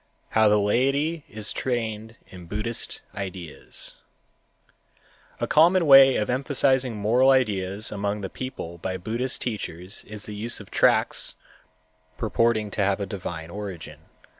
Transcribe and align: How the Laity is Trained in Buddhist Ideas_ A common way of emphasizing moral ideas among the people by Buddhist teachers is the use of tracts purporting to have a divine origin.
How 0.29 0.49
the 0.49 0.57
Laity 0.57 1.25
is 1.29 1.53
Trained 1.53 2.15
in 2.25 2.47
Buddhist 2.47 3.03
Ideas_ 3.13 3.97
A 5.39 5.45
common 5.45 5.85
way 5.85 6.15
of 6.15 6.27
emphasizing 6.27 6.95
moral 6.95 7.29
ideas 7.29 7.91
among 7.91 8.21
the 8.21 8.27
people 8.27 8.79
by 8.79 8.97
Buddhist 8.97 9.43
teachers 9.43 10.03
is 10.05 10.25
the 10.25 10.33
use 10.33 10.59
of 10.59 10.71
tracts 10.71 11.35
purporting 12.17 12.71
to 12.71 12.83
have 12.83 12.99
a 12.99 13.05
divine 13.05 13.51
origin. 13.51 13.99